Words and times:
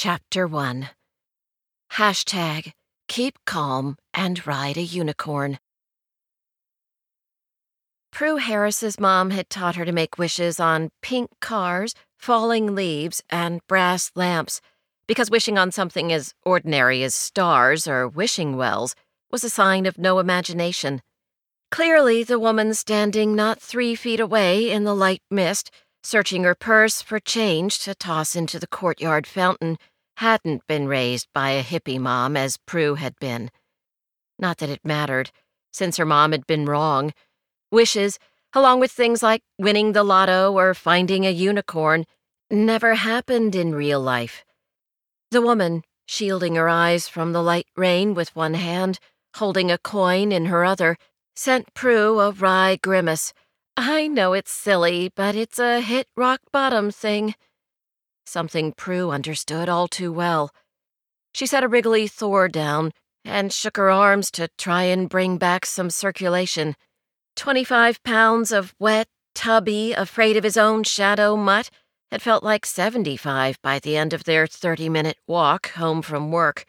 Chapter 0.00 0.46
1 0.46 0.90
Hashtag 1.94 2.70
Keep 3.08 3.36
Calm 3.44 3.96
and 4.14 4.46
Ride 4.46 4.76
a 4.76 4.82
Unicorn. 4.82 5.58
Pru 8.14 8.38
Harris's 8.38 9.00
mom 9.00 9.30
had 9.30 9.50
taught 9.50 9.74
her 9.74 9.84
to 9.84 9.90
make 9.90 10.16
wishes 10.16 10.60
on 10.60 10.90
pink 11.02 11.30
cars, 11.40 11.96
falling 12.16 12.76
leaves, 12.76 13.24
and 13.28 13.60
brass 13.66 14.12
lamps, 14.14 14.60
because 15.08 15.32
wishing 15.32 15.58
on 15.58 15.72
something 15.72 16.12
as 16.12 16.32
ordinary 16.44 17.02
as 17.02 17.16
stars 17.16 17.88
or 17.88 18.06
wishing 18.06 18.56
wells 18.56 18.94
was 19.32 19.42
a 19.42 19.50
sign 19.50 19.84
of 19.84 19.98
no 19.98 20.20
imagination. 20.20 21.02
Clearly, 21.72 22.22
the 22.22 22.38
woman 22.38 22.72
standing 22.74 23.34
not 23.34 23.60
three 23.60 23.96
feet 23.96 24.20
away 24.20 24.70
in 24.70 24.84
the 24.84 24.94
light 24.94 25.22
mist, 25.28 25.72
searching 26.02 26.44
her 26.44 26.54
purse 26.54 27.02
for 27.02 27.20
change 27.20 27.78
to 27.80 27.94
toss 27.94 28.36
into 28.36 28.58
the 28.58 28.66
courtyard 28.66 29.26
fountain, 29.26 29.78
hadn't 30.16 30.66
been 30.66 30.88
raised 30.88 31.28
by 31.32 31.50
a 31.50 31.62
hippie 31.62 31.98
mom 31.98 32.36
as 32.36 32.56
Pru 32.56 32.96
had 32.96 33.14
been. 33.20 33.50
Not 34.38 34.58
that 34.58 34.70
it 34.70 34.84
mattered, 34.84 35.30
since 35.72 35.96
her 35.96 36.06
mom 36.06 36.32
had 36.32 36.46
been 36.46 36.64
wrong. 36.64 37.12
Wishes, 37.70 38.18
along 38.52 38.80
with 38.80 38.90
things 38.90 39.22
like 39.22 39.42
winning 39.58 39.92
the 39.92 40.02
lotto 40.02 40.52
or 40.52 40.74
finding 40.74 41.24
a 41.24 41.30
unicorn, 41.30 42.04
never 42.50 42.94
happened 42.94 43.54
in 43.54 43.74
real 43.74 44.00
life. 44.00 44.44
The 45.30 45.42
woman, 45.42 45.82
shielding 46.06 46.54
her 46.54 46.68
eyes 46.68 47.08
from 47.08 47.32
the 47.32 47.42
light 47.42 47.66
rain 47.76 48.14
with 48.14 48.34
one 48.34 48.54
hand, 48.54 48.98
holding 49.36 49.70
a 49.70 49.78
coin 49.78 50.32
in 50.32 50.46
her 50.46 50.64
other, 50.64 50.96
sent 51.36 51.74
Pru 51.74 52.26
a 52.26 52.32
wry 52.32 52.76
grimace. 52.82 53.32
I 53.80 54.08
know 54.08 54.32
it's 54.32 54.50
silly, 54.50 55.12
but 55.14 55.36
it's 55.36 55.58
a 55.58 55.80
hit 55.80 56.08
rock 56.16 56.40
bottom 56.52 56.90
thing 56.90 57.34
something 58.28 58.72
Pru 58.72 59.12
understood 59.12 59.68
all 59.68 59.88
too 59.88 60.12
well. 60.12 60.50
She 61.32 61.46
set 61.46 61.64
a 61.64 61.68
wriggly 61.68 62.06
Thor 62.06 62.48
down 62.48 62.92
and 63.24 63.52
shook 63.52 63.76
her 63.76 63.90
arms 63.90 64.30
to 64.32 64.48
try 64.58 64.82
and 64.84 65.08
bring 65.08 65.38
back 65.38 65.64
some 65.66 65.90
circulation. 65.90 66.76
Twenty-five 67.36 68.02
pounds 68.02 68.52
of 68.52 68.74
wet, 68.78 69.08
tubby, 69.34 69.92
afraid 69.92 70.36
of 70.36 70.44
his 70.44 70.56
own 70.56 70.82
shadow 70.84 71.36
mutt 71.36 71.70
had 72.10 72.22
felt 72.22 72.42
like 72.42 72.64
75 72.64 73.60
by 73.62 73.78
the 73.78 73.96
end 73.96 74.12
of 74.12 74.24
their 74.24 74.46
30 74.46 74.88
minute 74.88 75.18
walk 75.26 75.70
home 75.72 76.02
from 76.02 76.30
work. 76.30 76.64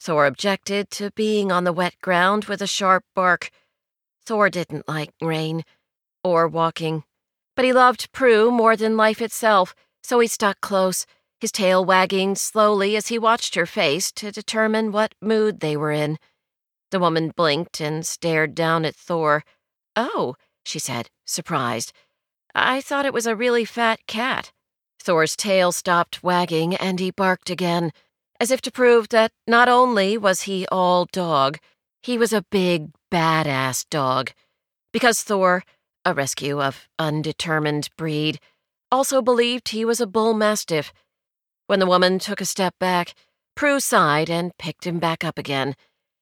Thor 0.00 0.26
objected 0.26 0.90
to 0.92 1.10
being 1.12 1.50
on 1.50 1.64
the 1.64 1.72
wet 1.72 1.94
ground 2.00 2.44
with 2.44 2.62
a 2.62 2.66
sharp 2.66 3.04
bark. 3.14 3.50
Thor 4.24 4.48
didn't 4.48 4.88
like 4.88 5.10
rain 5.20 5.64
or 6.24 6.48
walking, 6.48 7.04
but 7.54 7.64
he 7.64 7.72
loved 7.72 8.12
Pru 8.12 8.50
more 8.50 8.74
than 8.74 8.96
life 8.96 9.22
itself 9.22 9.74
so 10.04 10.20
he 10.20 10.26
stuck 10.28 10.60
close, 10.60 11.06
his 11.40 11.50
tail 11.50 11.82
wagging 11.82 12.34
slowly 12.34 12.94
as 12.94 13.08
he 13.08 13.18
watched 13.18 13.54
her 13.54 13.64
face 13.64 14.12
to 14.12 14.30
determine 14.30 14.92
what 14.92 15.14
mood 15.20 15.60
they 15.60 15.76
were 15.76 15.92
in. 15.92 16.18
The 16.90 17.00
woman 17.00 17.32
blinked 17.34 17.80
and 17.80 18.06
stared 18.06 18.54
down 18.54 18.84
at 18.84 18.94
Thor. 18.94 19.44
Oh, 19.96 20.36
she 20.62 20.78
said, 20.78 21.08
surprised. 21.24 21.92
I 22.54 22.82
thought 22.82 23.06
it 23.06 23.14
was 23.14 23.26
a 23.26 23.34
really 23.34 23.64
fat 23.64 24.06
cat. 24.06 24.52
Thor's 25.00 25.36
tail 25.36 25.72
stopped 25.72 26.22
wagging 26.22 26.76
and 26.76 27.00
he 27.00 27.10
barked 27.10 27.48
again, 27.48 27.90
as 28.38 28.50
if 28.50 28.60
to 28.62 28.70
prove 28.70 29.08
that 29.08 29.32
not 29.46 29.70
only 29.70 30.18
was 30.18 30.42
he 30.42 30.66
all 30.70 31.06
dog, 31.06 31.58
he 32.02 32.18
was 32.18 32.32
a 32.34 32.44
big, 32.50 32.90
badass 33.10 33.88
dog. 33.88 34.32
Because 34.92 35.22
Thor, 35.22 35.64
a 36.04 36.14
rescue 36.14 36.60
of 36.60 36.88
undetermined 36.98 37.88
breed, 37.96 38.40
also 38.90 39.22
believed 39.22 39.68
he 39.68 39.84
was 39.84 40.00
a 40.00 40.06
bull 40.06 40.34
mastiff. 40.34 40.92
When 41.66 41.80
the 41.80 41.86
woman 41.86 42.18
took 42.18 42.40
a 42.40 42.44
step 42.44 42.74
back, 42.78 43.14
Pru 43.56 43.80
sighed 43.80 44.28
and 44.28 44.56
picked 44.58 44.86
him 44.86 44.98
back 44.98 45.24
up 45.24 45.38
again. 45.38 45.74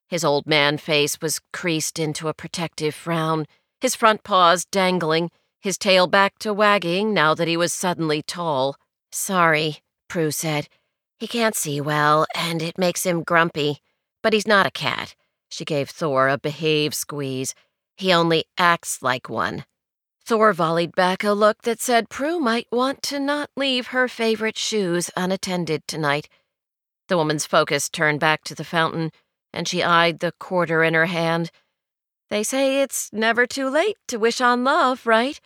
His 0.08 0.24
old 0.24 0.46
man 0.46 0.78
face 0.78 1.20
was 1.20 1.40
creased 1.52 1.98
into 1.98 2.28
a 2.28 2.34
protective 2.34 2.94
frown, 2.94 3.46
his 3.80 3.94
front 3.96 4.22
paws 4.22 4.64
dangling, 4.64 5.30
his 5.60 5.78
tail 5.78 6.06
back 6.06 6.38
to 6.40 6.52
wagging 6.52 7.14
now 7.14 7.34
that 7.34 7.48
he 7.48 7.56
was 7.56 7.72
suddenly 7.72 8.22
tall. 8.22 8.76
Sorry, 9.10 9.78
Pru 10.08 10.32
said. 10.32 10.68
He 11.18 11.26
can't 11.26 11.54
see 11.54 11.80
well, 11.80 12.26
and 12.34 12.62
it 12.62 12.78
makes 12.78 13.04
him 13.04 13.22
grumpy. 13.22 13.78
But 14.22 14.32
he's 14.32 14.46
not 14.46 14.66
a 14.66 14.70
cat. 14.70 15.14
She 15.48 15.64
gave 15.64 15.90
Thor 15.90 16.28
a 16.28 16.38
behave 16.38 16.94
squeeze. 16.94 17.54
He 17.96 18.12
only 18.12 18.44
acts 18.58 19.02
like 19.02 19.28
one. 19.28 19.64
Thor 20.32 20.54
volleyed 20.54 20.94
back 20.94 21.22
a 21.24 21.32
look 21.32 21.60
that 21.64 21.82
said 21.82 22.08
Pru 22.08 22.40
might 22.40 22.66
want 22.72 23.02
to 23.02 23.20
not 23.20 23.50
leave 23.54 23.88
her 23.88 24.08
favorite 24.08 24.56
shoes 24.56 25.10
unattended 25.14 25.86
tonight. 25.86 26.26
The 27.08 27.18
woman's 27.18 27.44
focus 27.44 27.90
turned 27.90 28.20
back 28.20 28.42
to 28.44 28.54
the 28.54 28.64
fountain, 28.64 29.12
and 29.52 29.68
she 29.68 29.82
eyed 29.82 30.20
the 30.20 30.32
quarter 30.32 30.82
in 30.82 30.94
her 30.94 31.04
hand. 31.04 31.50
They 32.30 32.42
say 32.42 32.80
it's 32.80 33.10
never 33.12 33.46
too 33.46 33.68
late 33.68 33.98
to 34.08 34.16
wish 34.16 34.40
on 34.40 34.64
love, 34.64 35.06
right? 35.06 35.38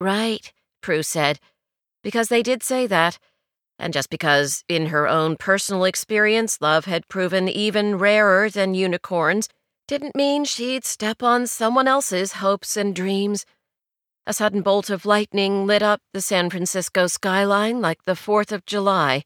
Right, 0.00 0.52
Pru 0.84 1.04
said, 1.04 1.40
because 2.04 2.28
they 2.28 2.44
did 2.44 2.62
say 2.62 2.86
that, 2.86 3.18
and 3.76 3.92
just 3.92 4.08
because, 4.08 4.62
in 4.68 4.86
her 4.86 5.08
own 5.08 5.36
personal 5.36 5.82
experience, 5.82 6.58
love 6.60 6.84
had 6.84 7.08
proven 7.08 7.48
even 7.48 7.98
rarer 7.98 8.48
than 8.48 8.74
unicorns, 8.74 9.48
didn't 9.88 10.14
mean 10.14 10.44
she'd 10.44 10.84
step 10.84 11.24
on 11.24 11.48
someone 11.48 11.88
else's 11.88 12.34
hopes 12.34 12.76
and 12.76 12.94
dreams. 12.94 13.44
A 14.24 14.32
sudden 14.32 14.62
bolt 14.62 14.88
of 14.88 15.04
lightning 15.04 15.66
lit 15.66 15.82
up 15.82 16.00
the 16.12 16.20
San 16.20 16.48
Francisco 16.48 17.08
skyline 17.08 17.80
like 17.80 18.04
the 18.04 18.12
4th 18.12 18.52
of 18.52 18.64
July, 18.64 19.24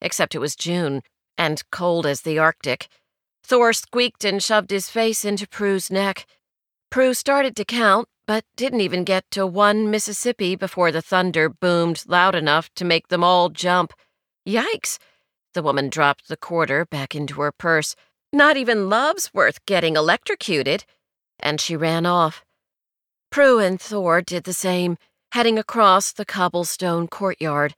except 0.00 0.36
it 0.36 0.38
was 0.38 0.54
June 0.54 1.02
and 1.36 1.62
cold 1.72 2.06
as 2.06 2.22
the 2.22 2.38
Arctic. 2.38 2.88
Thor 3.42 3.72
squeaked 3.72 4.24
and 4.24 4.40
shoved 4.42 4.70
his 4.70 4.88
face 4.88 5.24
into 5.24 5.48
Pru's 5.48 5.90
neck. 5.90 6.26
Pru 6.92 7.14
started 7.14 7.56
to 7.56 7.64
count, 7.64 8.08
but 8.26 8.44
didn't 8.56 8.80
even 8.80 9.02
get 9.02 9.28
to 9.32 9.46
one 9.46 9.90
Mississippi 9.90 10.54
before 10.54 10.92
the 10.92 11.02
thunder 11.02 11.48
boomed 11.48 12.04
loud 12.06 12.36
enough 12.36 12.72
to 12.74 12.84
make 12.84 13.08
them 13.08 13.24
all 13.24 13.48
jump. 13.48 13.92
Yikes! 14.46 14.98
The 15.54 15.62
woman 15.62 15.88
dropped 15.88 16.28
the 16.28 16.36
quarter 16.36 16.84
back 16.84 17.16
into 17.16 17.40
her 17.40 17.50
purse. 17.50 17.96
Not 18.32 18.56
even 18.56 18.88
love's 18.88 19.34
worth 19.34 19.64
getting 19.66 19.96
electrocuted. 19.96 20.84
And 21.40 21.60
she 21.60 21.76
ran 21.76 22.06
off. 22.06 22.44
Pru 23.30 23.64
and 23.64 23.80
Thor 23.80 24.22
did 24.22 24.44
the 24.44 24.52
same, 24.52 24.96
heading 25.32 25.58
across 25.58 26.12
the 26.12 26.24
cobblestone 26.24 27.08
courtyard. 27.08 27.74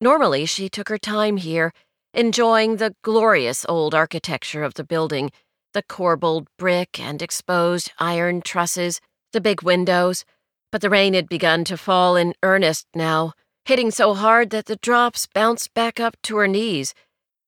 Normally, 0.00 0.46
she 0.46 0.68
took 0.68 0.88
her 0.88 0.98
time 0.98 1.38
here, 1.38 1.72
enjoying 2.14 2.76
the 2.76 2.94
glorious 3.02 3.64
old 3.68 3.94
architecture 3.94 4.62
of 4.62 4.74
the 4.74 4.84
building, 4.84 5.30
the 5.72 5.82
corbelled 5.82 6.46
brick 6.58 7.00
and 7.00 7.22
exposed 7.22 7.92
iron 7.98 8.42
trusses, 8.42 9.00
the 9.32 9.40
big 9.40 9.62
windows. 9.62 10.24
But 10.70 10.82
the 10.82 10.90
rain 10.90 11.14
had 11.14 11.28
begun 11.28 11.64
to 11.64 11.76
fall 11.76 12.16
in 12.16 12.34
earnest 12.42 12.86
now, 12.94 13.32
hitting 13.64 13.90
so 13.90 14.14
hard 14.14 14.50
that 14.50 14.66
the 14.66 14.76
drops 14.76 15.26
bounced 15.26 15.74
back 15.74 15.98
up 15.98 16.16
to 16.24 16.36
her 16.36 16.48
knees. 16.48 16.94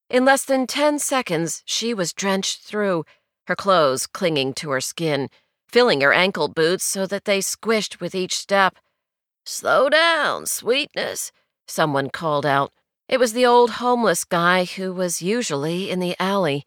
In 0.09 0.25
less 0.25 0.45
than 0.45 0.67
ten 0.67 0.99
seconds, 0.99 1.61
she 1.65 1.93
was 1.93 2.13
drenched 2.13 2.61
through, 2.61 3.05
her 3.47 3.55
clothes 3.55 4.07
clinging 4.07 4.53
to 4.55 4.71
her 4.71 4.81
skin 4.81 5.29
filling 5.75 5.99
her 5.99 6.13
ankle 6.13 6.47
boots 6.47 6.85
so 6.85 7.05
that 7.05 7.25
they 7.25 7.39
squished 7.39 7.99
with 7.99 8.15
each 8.15 8.37
step. 8.37 8.77
Slow 9.45 9.89
down, 9.89 10.45
sweetness, 10.45 11.33
someone 11.67 12.09
called 12.09 12.45
out. 12.45 12.71
It 13.09 13.19
was 13.19 13.33
the 13.33 13.45
old 13.45 13.71
homeless 13.71 14.23
guy 14.23 14.63
who 14.63 14.93
was 14.93 15.21
usually 15.21 15.89
in 15.89 15.99
the 15.99 16.15
alley. 16.17 16.63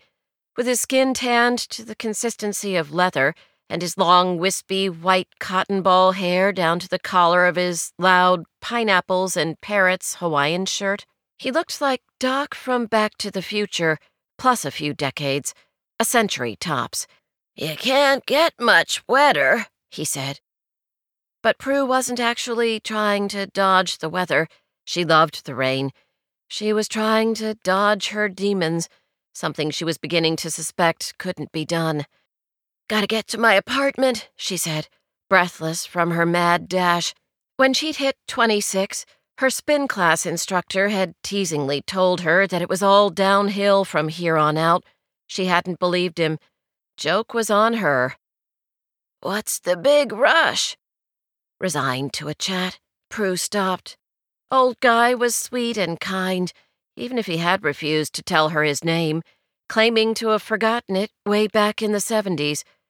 With 0.58 0.66
his 0.66 0.82
skin 0.82 1.14
tanned 1.14 1.58
to 1.70 1.86
the 1.86 1.94
consistency 1.94 2.76
of 2.76 2.92
leather 2.92 3.34
and 3.70 3.80
his 3.80 3.96
long, 3.96 4.36
wispy, 4.36 4.90
white 4.90 5.38
cotton 5.40 5.80
ball 5.80 6.12
hair 6.12 6.52
down 6.52 6.78
to 6.80 6.88
the 6.88 6.98
collar 6.98 7.46
of 7.46 7.56
his 7.56 7.92
loud 7.98 8.44
pineapples 8.60 9.38
and 9.38 9.58
parrots 9.62 10.16
Hawaiian 10.16 10.66
shirt, 10.66 11.06
he 11.38 11.50
looked 11.50 11.80
like 11.80 12.02
Doc 12.20 12.54
from 12.54 12.84
Back 12.84 13.16
to 13.20 13.30
the 13.30 13.40
Future, 13.40 13.96
plus 14.36 14.66
a 14.66 14.70
few 14.70 14.92
decades, 14.92 15.54
a 15.98 16.04
century 16.04 16.56
tops. 16.56 17.06
You 17.60 17.74
can't 17.74 18.24
get 18.24 18.54
much 18.60 19.02
wetter, 19.08 19.66
he 19.90 20.04
said. 20.04 20.38
But 21.42 21.58
Pru 21.58 21.88
wasn't 21.88 22.20
actually 22.20 22.78
trying 22.78 23.26
to 23.30 23.46
dodge 23.46 23.98
the 23.98 24.08
weather. 24.08 24.46
She 24.84 25.04
loved 25.04 25.44
the 25.44 25.56
rain. 25.56 25.90
She 26.46 26.72
was 26.72 26.86
trying 26.86 27.34
to 27.34 27.54
dodge 27.64 28.10
her 28.10 28.28
demons, 28.28 28.88
something 29.34 29.72
she 29.72 29.84
was 29.84 29.98
beginning 29.98 30.36
to 30.36 30.52
suspect 30.52 31.18
couldn't 31.18 31.50
be 31.50 31.64
done. 31.64 32.06
Gotta 32.88 33.08
get 33.08 33.26
to 33.28 33.38
my 33.38 33.54
apartment, 33.54 34.28
she 34.36 34.56
said, 34.56 34.86
breathless 35.28 35.84
from 35.84 36.12
her 36.12 36.24
mad 36.24 36.68
dash. 36.68 37.12
When 37.56 37.74
she'd 37.74 37.96
hit 37.96 38.14
26, 38.28 39.04
her 39.38 39.50
spin 39.50 39.88
class 39.88 40.24
instructor 40.24 40.90
had 40.90 41.14
teasingly 41.24 41.82
told 41.82 42.20
her 42.20 42.46
that 42.46 42.62
it 42.62 42.68
was 42.68 42.84
all 42.84 43.10
downhill 43.10 43.84
from 43.84 44.06
here 44.06 44.36
on 44.36 44.56
out. 44.56 44.84
She 45.26 45.46
hadn't 45.46 45.80
believed 45.80 46.18
him. 46.18 46.38
Joke 46.98 47.32
was 47.32 47.48
on 47.48 47.74
her. 47.74 48.16
What's 49.20 49.60
the 49.60 49.76
big 49.76 50.12
rush? 50.12 50.76
Resigned 51.60 52.12
to 52.14 52.26
a 52.26 52.34
chat, 52.34 52.80
Pru 53.08 53.38
stopped. 53.38 53.96
Old 54.50 54.80
guy 54.80 55.14
was 55.14 55.36
sweet 55.36 55.76
and 55.76 56.00
kind. 56.00 56.52
even 56.96 57.16
if 57.16 57.26
he 57.26 57.36
had 57.36 57.62
refused 57.62 58.14
to 58.14 58.22
tell 58.24 58.48
her 58.48 58.64
his 58.64 58.82
name, 58.82 59.22
claiming 59.68 60.12
to 60.14 60.30
have 60.30 60.42
forgotten 60.42 60.96
it 60.96 61.12
way 61.24 61.46
back 61.46 61.80
in 61.80 61.92
the 61.92 61.98
70s. 61.98 62.64